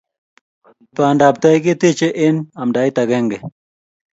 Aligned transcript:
Pandaptai 0.95 1.57
ke 1.65 1.73
teche 1.81 2.07
eng 2.25 2.37
amtaet 2.61 2.95
akenge 3.01 3.37